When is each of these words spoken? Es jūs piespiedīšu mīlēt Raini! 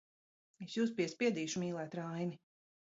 Es 0.67 0.77
jūs 0.79 0.95
piespiedīšu 1.01 1.65
mīlēt 1.67 1.97
Raini! 2.03 2.45